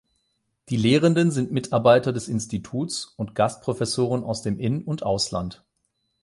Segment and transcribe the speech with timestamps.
[0.69, 5.63] Die Lehrenden sind Mitarbeiter des Instituts und Gastprofessoren aus dem In- und Ausland.